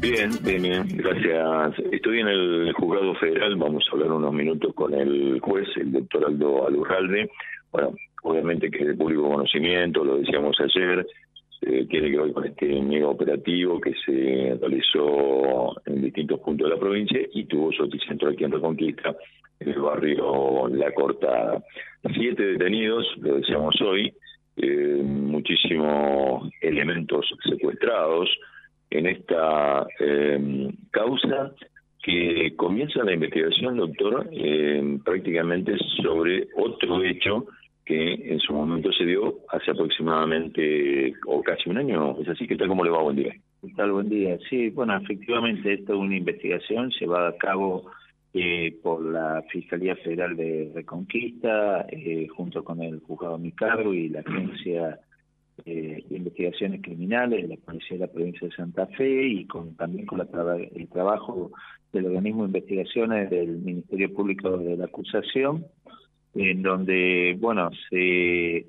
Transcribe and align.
Bien, 0.00 0.30
bien, 0.42 0.88
gracias. 0.96 1.78
Estoy 1.92 2.20
en 2.20 2.28
el 2.28 2.72
juzgado 2.72 3.14
federal, 3.16 3.54
vamos 3.56 3.84
a 3.86 3.92
hablar 3.92 4.12
unos 4.12 4.32
minutos 4.32 4.72
con 4.74 4.94
el 4.94 5.38
juez, 5.40 5.68
el 5.76 5.92
doctor 5.92 6.24
Aldo 6.24 6.66
Alurralde. 6.66 7.30
Bueno, 7.70 7.94
obviamente 8.22 8.70
que 8.70 8.78
es 8.78 8.86
de 8.86 8.94
público 8.94 9.28
conocimiento, 9.28 10.02
lo 10.02 10.16
decíamos 10.16 10.56
ayer, 10.58 11.06
eh, 11.60 11.86
tiene 11.90 12.10
que 12.10 12.18
ver 12.18 12.32
con 12.32 12.46
este 12.46 12.80
mega 12.80 13.08
operativo 13.08 13.78
que 13.78 13.92
se 14.06 14.58
realizó 14.58 15.78
en 15.84 16.00
distintos 16.00 16.40
puntos 16.40 16.70
de 16.70 16.74
la 16.74 16.80
provincia 16.80 17.20
y 17.34 17.44
tuvo 17.44 17.70
su 17.70 17.84
epicentro 17.84 18.30
aquí 18.30 18.44
en 18.44 18.52
Reconquista, 18.52 19.14
en 19.60 19.68
el 19.68 19.80
barrio 19.80 20.66
La 20.68 20.94
Cortada. 20.94 21.62
Siete 22.14 22.42
detenidos, 22.42 23.06
lo 23.18 23.34
decíamos 23.36 23.78
hoy, 23.82 24.10
eh, 24.56 25.02
muchísimos 25.04 26.50
elementos 26.62 27.26
secuestrados, 27.46 28.30
en 28.90 29.06
esta 29.06 29.86
eh, 29.98 30.68
causa 30.90 31.52
que 32.02 32.54
comienza 32.56 33.04
la 33.04 33.12
investigación, 33.12 33.76
doctor, 33.76 34.28
eh, 34.32 34.98
prácticamente 35.04 35.76
sobre 36.02 36.48
otro 36.56 37.02
hecho 37.04 37.46
que 37.84 38.14
en 38.32 38.38
su 38.40 38.52
momento 38.52 38.92
se 38.92 39.04
dio 39.04 39.40
hace 39.50 39.70
aproximadamente 39.72 41.12
o 41.26 41.42
casi 41.42 41.68
un 41.68 41.78
año. 41.78 42.16
¿Es 42.20 42.28
así? 42.28 42.46
¿Qué 42.46 42.56
tal? 42.56 42.68
¿Cómo 42.68 42.84
le 42.84 42.90
va? 42.90 43.02
Buen 43.02 43.16
día. 43.16 43.34
¿Qué 43.60 43.72
tal? 43.76 43.92
Buen 43.92 44.08
día. 44.08 44.38
Sí, 44.48 44.70
bueno, 44.70 44.96
efectivamente, 44.96 45.74
esto 45.74 45.94
es 45.94 45.98
una 45.98 46.16
investigación 46.16 46.90
llevada 46.98 47.30
a 47.30 47.36
cabo 47.36 47.90
eh, 48.32 48.78
por 48.82 49.04
la 49.04 49.42
Fiscalía 49.50 49.96
Federal 49.96 50.36
de 50.36 50.70
Reconquista, 50.72 51.84
eh, 51.90 52.28
junto 52.28 52.62
con 52.62 52.80
el 52.80 53.00
juzgado 53.00 53.38
Micargo 53.38 53.92
y 53.92 54.08
la 54.08 54.20
Agencia 54.20 55.00
eh, 55.64 56.04
investigaciones 56.10 56.80
criminales 56.82 57.42
de 57.42 57.56
la 57.56 57.60
Policía 57.60 57.96
de 57.96 58.06
la 58.06 58.12
Provincia 58.12 58.48
de 58.48 58.54
Santa 58.54 58.86
Fe 58.86 59.26
y 59.26 59.46
con 59.46 59.76
también 59.76 60.06
con 60.06 60.20
el 60.20 60.88
trabajo 60.88 61.50
del 61.92 62.06
organismo 62.06 62.42
de 62.42 62.58
investigaciones 62.58 63.30
del 63.30 63.58
Ministerio 63.58 64.12
Público 64.14 64.58
de 64.58 64.76
la 64.76 64.84
Acusación, 64.86 65.66
en 66.34 66.62
donde, 66.62 67.36
bueno, 67.40 67.70
se 67.88 68.66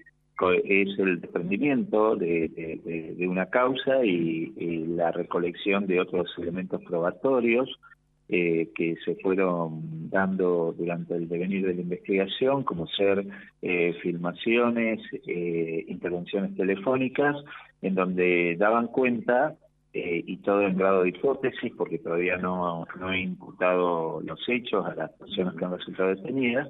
es 0.64 1.00
el 1.00 1.22
desprendimiento 1.22 2.16
de, 2.16 3.16
una 3.30 3.48
causa 3.48 4.04
y, 4.04 4.86
la 4.88 5.12
recolección 5.12 5.88
de 5.88 6.00
otros 6.00 6.34
elementos 6.38 6.82
probatorios 6.84 7.70
eh, 8.34 8.70
que 8.74 8.96
se 9.04 9.16
fueron 9.16 10.10
dando 10.10 10.74
durante 10.78 11.16
el 11.16 11.28
devenir 11.28 11.68
de 11.68 11.74
la 11.74 11.82
investigación, 11.82 12.64
como 12.64 12.88
ser 12.88 13.26
eh, 13.62 13.94
filmaciones, 14.02 15.02
eh, 15.28 15.84
intervenciones 15.90 16.56
telefónicas, 16.56 17.36
en 17.82 17.94
donde 17.94 18.56
daban 18.58 18.88
cuenta, 18.88 19.58
y 19.94 20.38
todo 20.38 20.62
en 20.66 20.78
grado 20.78 21.04
de 21.04 21.10
hipótesis, 21.10 21.74
porque 21.78 22.00
todavía 22.00 22.38
no, 22.38 22.88
no 22.98 23.12
he 23.12 23.20
imputado 23.20 24.22
los 24.22 24.40
hechos 24.48 24.86
a 24.86 24.96
las 24.96 25.12
personas 25.12 25.54
que 25.56 25.66
han 25.66 25.78
resultado 25.78 26.16
detenidas, 26.16 26.70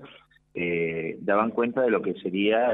daban 1.20 1.52
cuenta 1.52 1.84
de 1.84 1.92
lo 1.92 2.02
que 2.02 2.16
sería 2.16 2.74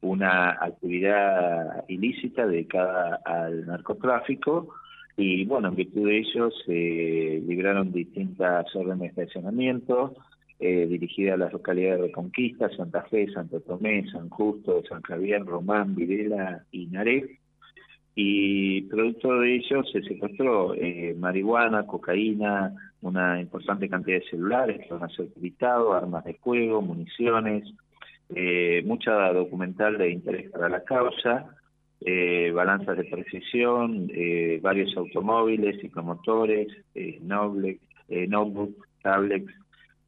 una 0.00 0.58
actividad 0.60 1.84
ilícita 1.86 2.48
dedicada 2.48 3.20
al 3.24 3.64
narcotráfico, 3.66 4.74
y 5.16 5.44
bueno, 5.44 5.68
en 5.68 5.76
virtud 5.76 6.08
de 6.08 6.18
ello 6.18 6.50
se 6.64 7.42
libraron 7.46 7.92
distintas 7.92 8.74
órdenes 8.74 9.14
de 9.14 9.22
estacionamiento 9.22 10.14
eh, 10.58 10.86
dirigidas 10.86 11.34
a 11.34 11.38
las 11.38 11.52
localidades 11.52 12.00
de 12.00 12.06
Reconquista, 12.08 12.68
Santa 12.70 13.02
Fe, 13.02 13.30
Santo 13.32 13.60
Tomé, 13.60 14.08
San 14.10 14.28
Justo, 14.28 14.82
San 14.88 15.02
Javier, 15.02 15.44
Román, 15.44 15.94
Videla 15.94 16.64
y 16.72 16.86
Naré. 16.86 17.38
Y 18.16 18.82
producto 18.82 19.40
de 19.40 19.56
ello 19.56 19.82
se 19.84 20.02
secuestró 20.02 20.74
eh, 20.74 21.14
marihuana, 21.18 21.86
cocaína, 21.86 22.72
una 23.02 23.40
importante 23.40 23.88
cantidad 23.88 24.20
de 24.20 24.30
celulares 24.30 24.80
que 24.86 24.94
van 24.94 25.04
a 25.04 25.14
ser 25.14 25.26
quitados, 25.40 25.94
armas 25.94 26.24
de 26.24 26.34
fuego, 26.34 26.80
municiones, 26.80 27.64
eh, 28.34 28.82
mucha 28.86 29.32
documental 29.32 29.98
de 29.98 30.10
interés 30.10 30.50
para 30.50 30.68
la 30.68 30.84
causa, 30.84 31.46
eh, 32.06 32.52
balanzas 32.54 32.98
de 32.98 33.04
precisión, 33.04 34.10
eh, 34.14 34.60
varios 34.62 34.94
automóviles, 34.96 35.80
ciclomotores, 35.80 36.68
eh, 36.94 37.18
noble, 37.22 37.78
eh, 38.08 38.26
notebooks, 38.26 38.86
tablets, 39.02 39.50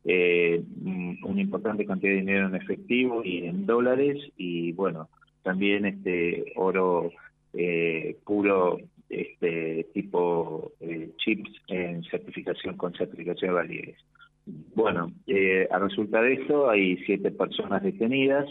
eh, 0.05 0.63
mm, 0.83 1.25
una 1.25 1.41
importante 1.41 1.87
cantidad 1.87 2.13
de 2.13 2.19
dinero 2.19 2.49
en 2.49 2.55
efectivo 2.55 3.25
y 3.25 3.47
en 3.47 3.65
dólares 3.65 4.19
y 4.37 4.73
bueno, 4.73 5.09
también 5.43 5.87
este 5.87 6.53
oro 6.57 7.11
eh, 7.55 8.17
puro 8.25 8.79
este 9.09 9.87
tipo 9.95 10.73
chips 11.17 11.51
en 11.69 12.03
certificación 12.05 12.77
con 12.77 12.93
certificación 12.93 13.51
de 13.51 13.55
validez. 13.55 13.97
Bueno, 14.75 15.13
a 15.71 15.79
resulta 15.79 16.21
de 16.21 16.35
esto 16.35 16.69
hay 16.69 16.97
siete 17.07 17.31
personas 17.31 17.83
detenidas, 17.83 18.47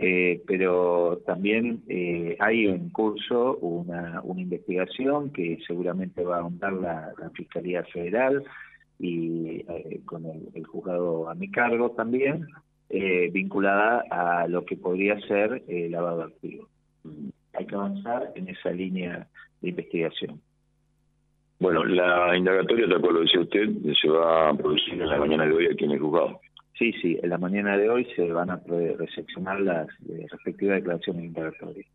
eh, 0.00 0.42
pero 0.46 1.20
también 1.26 1.82
eh, 1.88 2.36
hay 2.38 2.66
en 2.66 2.88
curso 2.90 3.56
una, 3.56 4.22
investigación 4.36 5.32
que 5.32 5.58
seguramente 5.66 6.22
va 6.22 6.36
a 6.36 6.40
ahondar 6.40 6.72
la, 6.74 7.12
Fiscalía 7.34 7.82
Federal 7.82 8.44
y 9.00 9.64
eh, 9.68 10.00
con 10.04 10.24
el, 10.24 10.64
juzgado 10.64 11.28
a 11.28 11.34
mi 11.34 11.50
cargo 11.50 11.90
también, 11.90 12.46
eh, 12.90 13.28
vinculada 13.32 14.04
a 14.08 14.46
lo 14.46 14.64
que 14.64 14.76
podría 14.76 15.18
ser 15.22 15.64
el 15.66 15.90
lavado 15.90 16.22
activo. 16.22 16.68
Hay 17.54 17.66
que 17.66 17.74
avanzar 17.74 18.32
en 18.36 18.48
esa 18.48 18.70
línea 18.70 19.26
de 19.60 19.70
investigación. 19.70 20.40
Bueno, 21.58 21.84
la 21.84 22.36
indagatoria, 22.36 22.88
tal 22.88 23.00
cual 23.00 23.14
lo 23.14 23.20
decía 23.22 23.40
usted, 23.40 23.68
se 24.00 24.08
va 24.08 24.50
a 24.50 24.54
producir 24.54 24.94
en 24.94 25.08
la 25.08 25.18
mañana 25.18 25.44
de 25.44 25.54
hoy 25.54 25.66
aquí 25.66 25.86
en 25.86 25.90
el 25.90 25.98
juzgado. 25.98 26.40
Sí, 26.78 26.92
sí, 27.02 27.18
en 27.22 27.30
la 27.30 27.38
mañana 27.38 27.76
de 27.76 27.90
hoy 27.90 28.06
se 28.14 28.30
van 28.30 28.50
a 28.50 28.60
recepcionar 28.98 29.60
las 29.60 29.88
eh, 30.08 30.26
respectivas 30.30 30.76
declaraciones 30.76 31.24
indagatorias. 31.24 31.86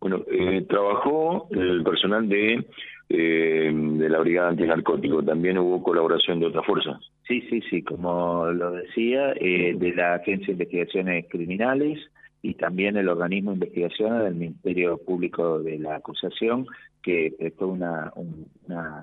Bueno, 0.00 0.24
eh, 0.30 0.64
trabajó 0.68 1.48
el 1.50 1.82
personal 1.82 2.28
de 2.28 2.64
eh, 3.08 3.70
de 3.72 4.08
la 4.08 4.18
Brigada 4.18 4.48
Antinarcótico, 4.48 5.22
¿también 5.22 5.58
hubo 5.58 5.82
colaboración 5.82 6.40
de 6.40 6.46
otras 6.46 6.64
fuerzas? 6.64 6.96
Sí, 7.28 7.42
sí, 7.50 7.60
sí, 7.68 7.82
como 7.82 8.46
lo 8.46 8.70
decía, 8.70 9.32
eh, 9.36 9.74
de 9.76 9.94
la 9.94 10.14
Agencia 10.14 10.46
de 10.46 10.52
Investigaciones 10.52 11.26
Criminales, 11.28 11.98
y 12.44 12.52
también 12.52 12.98
el 12.98 13.08
organismo 13.08 13.52
de 13.52 13.54
investigación 13.54 14.22
del 14.22 14.34
Ministerio 14.34 14.98
Público 14.98 15.60
de 15.60 15.78
la 15.78 15.96
Acusación, 15.96 16.66
que 17.02 17.34
prestó 17.38 17.68
una, 17.68 18.12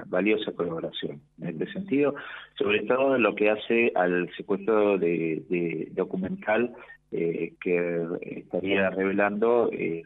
valiosa 0.06 0.52
colaboración 0.52 1.20
en 1.42 1.48
este 1.50 1.74
sentido, 1.74 2.14
sobre 2.56 2.82
todo 2.82 3.16
en 3.16 3.24
lo 3.24 3.34
que 3.34 3.50
hace 3.50 3.92
al 3.96 4.30
secuestro 4.38 5.00
de, 5.00 5.90
documental 5.94 6.72
eh, 7.12 7.54
que 7.60 8.06
estaría 8.22 8.92
revelando 8.92 9.72
eh, 9.72 10.04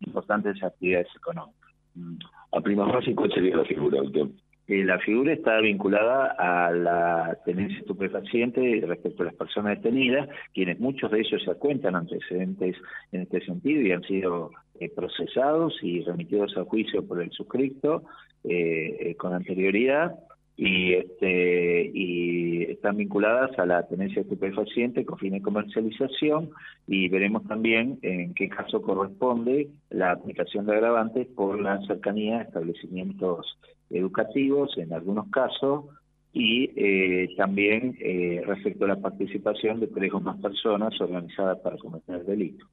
importantes 0.00 0.62
actividades 0.62 1.08
económicas. 1.14 1.70
A 2.52 2.60
prima 2.62 2.90
fase, 2.90 3.14
¿cuál 3.14 3.30
sería 3.32 3.58
la 3.58 3.66
figura, 3.66 4.00
doctor? 4.00 4.28
Eh, 4.68 4.84
la 4.84 4.98
figura 4.98 5.32
está 5.32 5.58
vinculada 5.60 6.34
a 6.38 6.70
la 6.70 7.38
tenencia 7.46 7.78
estupefaciente 7.78 8.84
respecto 8.86 9.22
a 9.22 9.26
las 9.26 9.34
personas 9.34 9.82
detenidas, 9.82 10.28
quienes 10.52 10.78
muchos 10.78 11.10
de 11.10 11.20
ellos 11.20 11.42
se 11.42 11.54
cuentan 11.54 11.96
antecedentes 11.96 12.76
en 13.10 13.22
este 13.22 13.40
sentido 13.46 13.80
y 13.80 13.92
han 13.92 14.02
sido 14.02 14.50
eh, 14.78 14.90
procesados 14.94 15.78
y 15.82 16.02
remitidos 16.02 16.54
a 16.58 16.64
juicio 16.64 17.02
por 17.06 17.22
el 17.22 17.30
suscripto 17.30 18.02
eh, 18.44 19.14
con 19.18 19.32
anterioridad 19.32 20.14
y 20.60 20.94
este 20.94 21.88
y 21.94 22.64
están 22.64 22.96
vinculadas 22.96 23.56
a 23.60 23.64
la 23.64 23.86
tenencia 23.86 24.22
estupefaciente 24.22 25.04
con 25.04 25.16
fin 25.16 25.34
de 25.34 25.40
comercialización 25.40 26.50
y 26.88 27.08
veremos 27.08 27.46
también 27.46 28.00
en 28.02 28.34
qué 28.34 28.48
caso 28.48 28.82
corresponde 28.82 29.68
la 29.90 30.10
aplicación 30.10 30.66
de 30.66 30.74
agravantes 30.74 31.28
por 31.28 31.60
la 31.60 31.80
cercanía 31.86 32.38
a 32.38 32.42
establecimientos 32.42 33.56
educativos 33.88 34.76
en 34.78 34.92
algunos 34.92 35.30
casos 35.30 35.84
y 36.32 36.70
eh, 36.74 37.28
también 37.36 37.96
eh, 38.00 38.42
respecto 38.44 38.84
a 38.84 38.88
la 38.88 39.00
participación 39.00 39.78
de 39.78 39.86
tres 39.86 40.12
o 40.12 40.20
más 40.20 40.40
personas 40.40 41.00
organizadas 41.00 41.58
para 41.60 41.76
cometer 41.78 42.16
el 42.16 42.26
delito. 42.26 42.66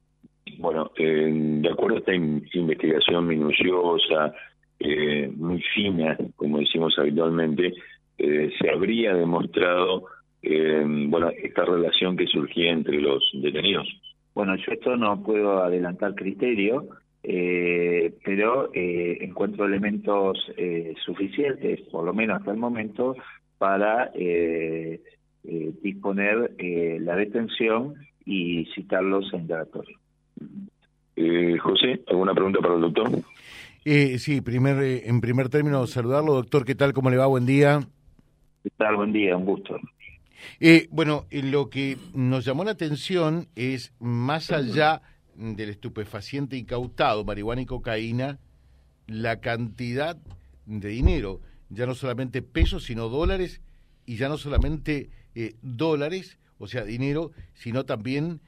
Bueno, 0.58 0.90
eh, 0.96 1.30
de 1.32 1.70
acuerdo 1.70 1.96
a 1.96 1.98
esta 2.00 2.14
investigación 2.14 3.26
minuciosa, 3.28 4.34
eh, 4.78 5.30
muy 5.34 5.62
fina, 5.74 6.16
como 6.36 6.58
decimos 6.58 6.98
habitualmente, 6.98 7.72
eh, 8.18 8.50
se 8.58 8.70
habría 8.70 9.14
demostrado 9.14 10.04
eh, 10.42 10.84
bueno 10.86 11.30
esta 11.30 11.64
relación 11.64 12.16
que 12.16 12.26
surgía 12.26 12.70
entre 12.70 13.00
los 13.00 13.22
detenidos. 13.34 13.88
Bueno, 14.34 14.54
yo 14.56 14.72
esto 14.72 14.96
no 14.96 15.22
puedo 15.22 15.62
adelantar 15.62 16.14
criterio, 16.14 16.88
eh, 17.22 18.14
pero 18.24 18.70
eh, 18.74 19.18
encuentro 19.22 19.64
elementos 19.64 20.38
eh, 20.56 20.94
suficientes, 21.04 21.80
por 21.90 22.04
lo 22.04 22.12
menos 22.12 22.38
hasta 22.38 22.52
el 22.52 22.58
momento, 22.58 23.16
para 23.58 24.10
eh, 24.14 25.00
eh, 25.44 25.72
disponer 25.82 26.52
eh, 26.58 26.98
la 27.00 27.16
detención 27.16 27.94
y 28.24 28.66
citarlos 28.74 29.32
en 29.32 29.40
indagatorio. 29.40 29.98
Eh, 31.16 31.56
José, 31.58 32.00
¿alguna 32.08 32.34
pregunta 32.34 32.60
para 32.60 32.74
el 32.74 32.82
doctor? 32.82 33.10
Eh, 33.88 34.18
sí, 34.18 34.40
primer, 34.40 34.82
eh, 34.82 35.08
en 35.08 35.20
primer 35.20 35.48
término, 35.48 35.86
saludarlo, 35.86 36.34
doctor. 36.34 36.64
¿Qué 36.64 36.74
tal? 36.74 36.92
¿Cómo 36.92 37.08
le 37.08 37.18
va? 37.18 37.28
Buen 37.28 37.46
día. 37.46 37.86
¿Qué 38.64 38.70
tal? 38.70 38.96
Buen 38.96 39.12
día, 39.12 39.36
un 39.36 39.44
gusto. 39.44 39.78
Eh, 40.58 40.88
bueno, 40.90 41.26
lo 41.30 41.70
que 41.70 41.96
nos 42.12 42.44
llamó 42.44 42.64
la 42.64 42.72
atención 42.72 43.46
es, 43.54 43.92
más 44.00 44.50
allá 44.50 45.02
del 45.36 45.68
estupefaciente 45.68 46.56
incautado, 46.56 47.24
marihuana 47.24 47.62
y 47.62 47.66
cocaína, 47.66 48.40
la 49.06 49.40
cantidad 49.40 50.16
de 50.64 50.88
dinero, 50.88 51.40
ya 51.68 51.86
no 51.86 51.94
solamente 51.94 52.42
pesos, 52.42 52.82
sino 52.82 53.08
dólares, 53.08 53.60
y 54.04 54.16
ya 54.16 54.28
no 54.28 54.36
solamente 54.36 55.10
dólares, 55.62 56.40
o 56.58 56.66
sea, 56.66 56.82
dinero, 56.82 57.30
sino 57.54 57.84
también 57.84 58.40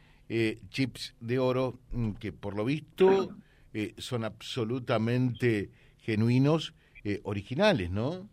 chips 0.70 1.14
de 1.20 1.38
oro, 1.38 1.78
mm, 1.92 2.14
que 2.14 2.32
por 2.32 2.56
lo 2.56 2.64
visto 2.64 3.36
eh, 3.74 3.94
son 3.98 4.24
absolutamente 4.24 5.70
genuinos, 5.98 6.74
eh, 7.04 7.20
originales, 7.24 7.90
¿no? 7.90 8.28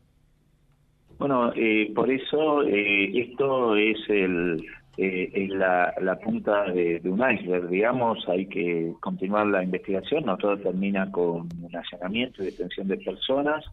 Bueno, 1.17 1.51
eh, 1.55 1.91
por 1.93 2.09
eso 2.09 2.61
esto 2.63 3.75
es 3.75 3.97
el 4.09 4.63
la, 4.97 5.93
la, 6.01 6.17
punta 6.19 6.71
de, 6.71 7.01
un 7.03 7.19
iceberg, 7.19 7.67
digamos, 7.67 8.27
hay 8.29 8.45
que 8.45 8.93
continuar 9.01 9.47
la 9.47 9.61
investigación, 9.61 10.25
no 10.25 10.37
todo 10.37 10.57
termina 10.57 11.11
con 11.11 11.49
un 11.61 11.75
allanamiento 11.75 12.41
y 12.41 12.45
detención 12.45 12.87
de 12.87 12.97
personas, 12.97 13.65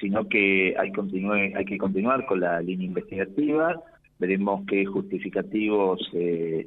sino 0.00 0.28
que 0.28 0.74
hay, 0.76 0.90
continúe, 0.90 1.56
hay 1.56 1.64
que 1.64 1.78
continuar 1.78 2.26
con 2.26 2.40
la 2.40 2.60
línea 2.60 2.88
investigativa, 2.88 3.80
veremos 4.18 4.64
qué 4.66 4.84
justificativos 4.84 6.00
se, 6.10 6.66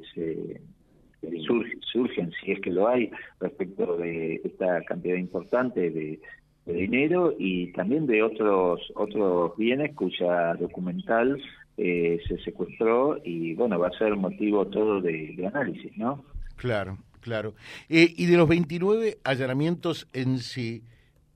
surgen, 1.94 2.32
si 2.42 2.52
es 2.52 2.60
que 2.60 2.70
lo 2.70 2.88
hay, 2.88 3.10
respecto 3.40 3.96
de 3.96 4.42
esta 4.44 4.82
cantidad 4.82 5.16
importante 5.16 5.90
de, 5.90 6.20
dinero 6.66 7.34
y 7.38 7.72
también 7.72 8.06
de 8.06 8.22
otros 8.22 8.80
otros 8.94 9.54
bienes 9.58 9.94
cuya 9.94 10.54
documental 10.54 11.38
eh, 11.76 12.18
se 12.26 12.38
secuestró 12.38 13.18
y 13.22 13.52
bueno, 13.52 13.78
va 13.78 13.88
a 13.88 13.98
ser 13.98 14.16
motivo 14.16 14.66
todo 14.68 15.02
de, 15.02 15.36
análisis, 15.46 15.94
¿no? 15.98 16.24
Claro, 16.56 16.96
claro. 17.20 17.52
Eh, 17.90 18.14
y 18.16 18.24
de 18.24 18.38
los 18.38 18.48
29 18.48 19.18
allanamientos 19.24 20.08
en 20.14 20.38
sí, 20.38 20.82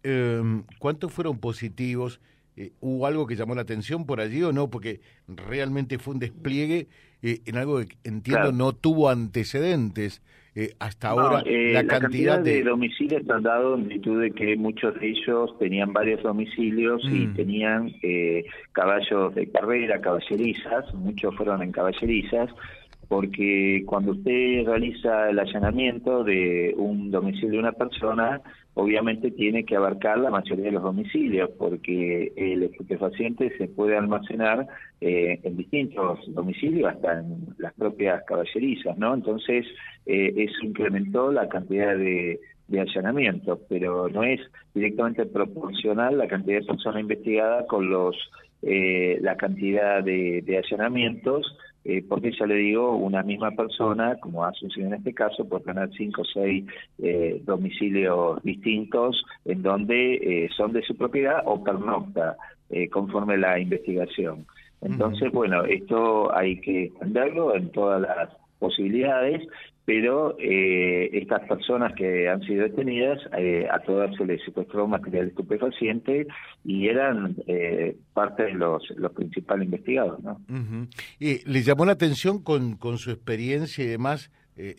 em, 0.02 0.64
¿cuántos 0.78 1.12
fueron 1.12 1.38
positivos? 1.38 2.22
Eh, 2.58 2.72
¿Hubo 2.80 3.06
algo 3.06 3.26
que 3.26 3.36
llamó 3.36 3.54
la 3.54 3.62
atención 3.62 4.04
por 4.04 4.20
allí 4.20 4.42
o 4.42 4.52
no? 4.52 4.68
Porque 4.68 5.00
realmente 5.28 5.98
fue 5.98 6.14
un 6.14 6.20
despliegue 6.20 6.88
eh, 7.22 7.40
en 7.46 7.56
algo 7.56 7.80
que 7.80 7.96
entiendo 8.04 8.52
no 8.52 8.72
tuvo 8.72 9.08
antecedentes 9.08 10.22
eh, 10.54 10.74
hasta 10.78 11.10
ahora. 11.10 11.42
Eh, 11.46 11.72
la, 11.72 11.86
cantidad, 11.86 12.40
de... 12.40 12.62
domicilios 12.62 13.28
han 13.30 13.42
dado 13.42 13.76
en 13.76 13.86
virtud 13.88 14.22
de 14.22 14.30
que 14.32 14.56
muchos 14.56 14.98
de 14.98 15.10
ellos 15.10 15.56
tenían 15.58 15.92
varios 15.92 16.22
domicilios 16.22 17.02
y 17.04 17.26
mm. 17.26 17.34
tenían 17.34 17.92
caballos 18.72 19.34
de 19.34 19.48
carrera, 19.50 20.00
caballerizas, 20.00 20.92
muchos 20.94 21.34
fueron 21.36 21.62
en 21.62 21.70
caballerizas, 21.70 22.50
porque 23.08 23.84
cuando 23.86 24.12
usted 24.12 24.66
realiza 24.66 25.30
el 25.30 25.38
allanamiento 25.38 26.24
de 26.24 26.74
un 26.76 27.10
domicilio 27.10 27.52
de 27.52 27.58
una 27.58 27.72
persona, 27.72 28.42
obviamente 28.74 29.30
tiene 29.30 29.64
que 29.64 29.76
abarcar 29.76 30.18
la 30.18 30.30
mayoría 30.30 30.66
de 30.66 30.72
los 30.72 30.82
domicilios, 30.82 31.50
porque 31.58 32.32
el 32.36 32.62
estupefaciente 32.64 33.56
se 33.56 33.66
puede 33.66 33.96
almacenar 33.96 34.66
eh, 35.00 35.40
en 35.42 35.56
distintos 35.56 36.20
domicilios, 36.34 36.92
hasta 36.92 37.20
en 37.20 37.46
las 37.56 37.72
propias 37.74 38.22
caballerizas, 38.24 38.98
¿no? 38.98 39.14
Entonces, 39.14 39.66
eh, 40.04 40.34
eso 40.36 40.66
incrementó 40.66 41.32
la 41.32 41.48
cantidad 41.48 41.96
de, 41.96 42.38
allanamientos, 42.78 43.60
pero 43.70 44.10
no 44.10 44.22
es 44.22 44.40
directamente 44.74 45.24
proporcional 45.24 46.18
la 46.18 46.28
cantidad 46.28 46.60
de 46.60 46.66
personas 46.66 47.00
investigadas 47.00 47.64
con 47.66 47.88
los 47.88 48.14
eh, 48.60 49.18
la 49.22 49.36
cantidad 49.36 50.04
de, 50.04 50.42
de 50.42 50.58
allanamientos 50.58 51.56
eh, 51.88 52.04
porque 52.06 52.32
ya 52.38 52.44
le 52.44 52.56
digo, 52.56 52.94
una 52.96 53.22
misma 53.22 53.50
persona, 53.52 54.16
como 54.20 54.44
ha 54.44 54.52
sucedido 54.52 54.88
en 54.88 54.96
este 54.96 55.14
caso, 55.14 55.48
puede 55.48 55.64
tener 55.64 55.90
cinco 55.96 56.20
o 56.20 56.24
seis 56.26 56.66
eh, 56.98 57.40
domicilios 57.46 58.42
distintos 58.42 59.24
en 59.46 59.62
donde 59.62 60.16
eh, 60.16 60.50
son 60.54 60.74
de 60.74 60.82
su 60.82 60.94
propiedad 60.94 61.40
o 61.46 61.64
pernocta, 61.64 62.36
eh, 62.68 62.90
conforme 62.90 63.38
la 63.38 63.58
investigación. 63.58 64.44
Entonces, 64.82 65.32
bueno, 65.32 65.64
esto 65.64 66.30
hay 66.36 66.60
que 66.60 66.84
extenderlo 66.84 67.56
en 67.56 67.72
todas 67.72 68.02
las 68.02 68.28
posibilidades 68.58 69.42
pero 69.88 70.36
eh, 70.38 71.08
estas 71.14 71.48
personas 71.48 71.94
que 71.94 72.28
han 72.28 72.42
sido 72.42 72.64
detenidas, 72.64 73.18
eh, 73.38 73.66
a 73.72 73.78
todas 73.78 74.14
se 74.16 74.26
les 74.26 74.44
secuestró 74.44 74.86
material 74.86 75.28
estupefaciente 75.28 76.26
y 76.62 76.88
eran 76.88 77.36
eh, 77.46 77.96
parte 78.12 78.42
de 78.42 78.52
los, 78.52 78.82
los 78.96 79.12
principales 79.12 79.64
investigados. 79.64 80.22
¿no? 80.22 80.38
y 81.18 81.42
¿Le 81.50 81.62
llamó 81.62 81.86
la 81.86 81.92
atención 81.92 82.42
con, 82.42 82.76
con 82.76 82.98
su 82.98 83.10
experiencia 83.10 83.82
y 83.82 83.86
demás, 83.86 84.30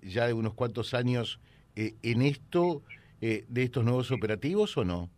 ya 0.03 0.27
de 0.27 0.33
unos 0.33 0.53
cuantos 0.53 0.93
años, 0.93 1.39
en 1.75 2.21
esto 2.21 2.83
de 3.19 3.63
estos 3.63 3.83
nuevos 3.83 4.11
operativos 4.11 4.77
o 4.77 4.85
no? 4.85 5.09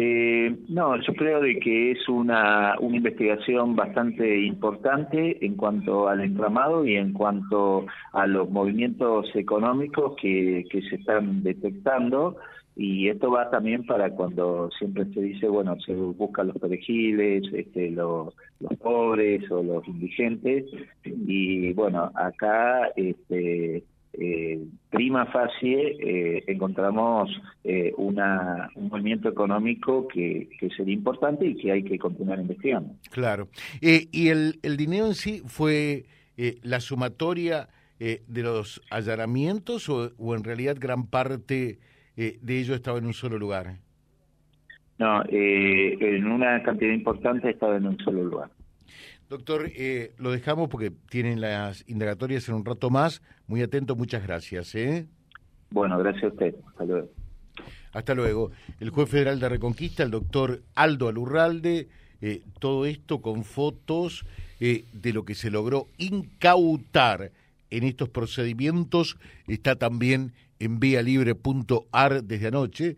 Eh, 0.00 0.56
no, 0.68 0.94
yo 1.02 1.12
creo 1.14 1.40
de 1.40 1.58
que 1.58 1.90
es 1.90 2.08
una, 2.08 2.76
una 2.78 2.98
investigación 2.98 3.74
bastante 3.74 4.42
importante 4.42 5.44
en 5.44 5.56
cuanto 5.56 6.06
al 6.06 6.20
entramado 6.20 6.86
y 6.86 6.94
en 6.94 7.12
cuanto 7.12 7.84
a 8.12 8.28
los 8.28 8.48
movimientos 8.48 9.26
económicos 9.34 10.14
que, 10.22 10.64
que 10.70 10.82
se 10.82 10.94
están 10.94 11.42
detectando. 11.42 12.36
Y 12.76 13.08
esto 13.08 13.32
va 13.32 13.50
también 13.50 13.84
para 13.86 14.10
cuando 14.10 14.70
siempre 14.78 15.04
se 15.06 15.20
dice, 15.20 15.48
bueno, 15.48 15.76
se 15.80 15.92
buscan 15.96 16.46
los 16.46 16.58
perejiles, 16.58 17.52
este, 17.52 17.90
los, 17.90 18.32
los 18.60 18.78
pobres 18.78 19.50
o 19.50 19.64
los 19.64 19.88
indigentes. 19.88 20.64
Y 21.04 21.72
bueno, 21.72 22.12
acá 22.14 22.86
este, 22.94 23.82
eh, 24.12 24.58
prima 24.90 25.26
facie 25.26 25.96
eh, 26.00 26.44
encontramos 26.46 27.30
eh, 27.62 27.92
una, 27.96 28.70
un 28.74 28.88
movimiento 28.88 29.28
económico 29.28 30.08
que, 30.08 30.48
que, 30.58 30.70
sería 30.70 30.94
importante 30.94 31.46
y 31.46 31.54
que 31.56 31.72
hay 31.72 31.82
que 31.82 31.98
continuar 31.98 32.40
investigando. 32.40 32.94
Claro. 33.10 33.48
Eh, 33.80 34.08
¿Y 34.10 34.28
el, 34.28 34.58
el 34.62 34.76
dinero 34.76 35.06
en 35.06 35.14
sí 35.14 35.42
fue 35.46 36.04
la 36.62 36.78
sumatoria 36.78 37.68
de 37.98 38.42
los 38.44 38.80
allanamientos 38.90 39.88
o, 39.88 40.12
o, 40.16 40.36
en 40.36 40.44
realidad 40.44 40.76
gran 40.78 41.08
parte 41.08 41.80
de 42.16 42.58
ello 42.60 42.76
estaba 42.76 42.98
en 42.98 43.06
un 43.06 43.12
solo 43.12 43.40
lugar? 43.40 43.78
No, 44.98 45.24
en 45.28 46.26
una 46.30 46.62
cantidad 46.62 46.92
importante 46.92 47.50
estaba 47.50 47.76
en 47.76 47.88
un 47.88 47.98
solo 47.98 48.22
lugar. 48.22 48.50
Doctor, 49.28 49.70
eh, 49.76 50.12
lo 50.16 50.30
dejamos 50.30 50.70
porque 50.70 50.90
tienen 50.90 51.42
las 51.42 51.84
indagatorias 51.86 52.48
en 52.48 52.54
un 52.54 52.64
rato 52.64 52.88
más. 52.88 53.20
Muy 53.46 53.60
atento, 53.60 53.94
muchas 53.94 54.22
gracias. 54.22 54.74
¿eh? 54.74 55.06
Bueno, 55.70 55.98
gracias 55.98 56.24
a 56.24 56.28
usted. 56.28 56.54
Hasta 56.66 56.84
luego. 56.84 57.08
Hasta 57.92 58.14
luego. 58.14 58.50
El 58.80 58.88
juez 58.88 59.10
federal 59.10 59.38
de 59.38 59.50
Reconquista, 59.50 60.02
el 60.02 60.10
doctor 60.10 60.62
Aldo 60.74 61.08
Alurralde, 61.08 61.88
eh, 62.22 62.42
todo 62.58 62.86
esto 62.86 63.20
con 63.20 63.44
fotos 63.44 64.24
de 64.58 65.12
lo 65.12 65.24
que 65.24 65.36
se 65.36 65.50
logró 65.50 65.86
incautar 65.98 67.30
en 67.70 67.84
estos 67.84 68.08
procedimientos. 68.08 69.18
Está 69.46 69.76
también 69.76 70.32
en 70.58 70.80
vialibre.ar 70.80 72.24
desde 72.24 72.48
anoche. 72.48 72.96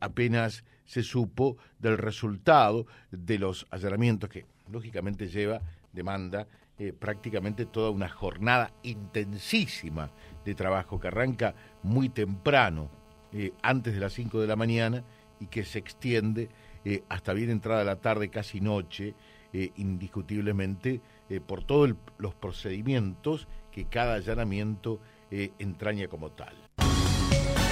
apenas 0.00 0.64
se 0.86 1.02
supo 1.02 1.58
del 1.78 1.98
resultado 1.98 2.86
de 3.12 3.38
los 3.38 3.66
allanamientos 3.70 4.30
que 4.30 4.46
lógicamente 4.70 5.28
lleva, 5.28 5.60
demanda 5.92 6.46
eh, 6.78 6.92
prácticamente 6.92 7.64
toda 7.64 7.90
una 7.90 8.08
jornada 8.08 8.70
intensísima 8.82 10.10
de 10.44 10.54
trabajo 10.54 11.00
que 11.00 11.08
arranca 11.08 11.54
muy 11.82 12.10
temprano, 12.10 12.90
eh, 13.32 13.52
antes 13.62 13.94
de 13.94 14.00
las 14.00 14.12
5 14.12 14.40
de 14.40 14.46
la 14.46 14.56
mañana, 14.56 15.02
y 15.40 15.46
que 15.46 15.64
se 15.64 15.78
extiende 15.78 16.50
eh, 16.84 17.02
hasta 17.08 17.32
bien 17.32 17.50
entrada 17.50 17.82
la 17.82 17.96
tarde, 17.96 18.28
casi 18.28 18.60
noche, 18.60 19.14
indiscutiblemente, 19.76 21.00
por 21.46 21.64
todos 21.64 21.94
los 22.18 22.34
procedimientos 22.34 23.48
que 23.72 23.86
cada 23.86 24.16
allanamiento 24.16 25.00
entraña 25.30 26.08
como 26.08 26.30
tal 26.32 26.65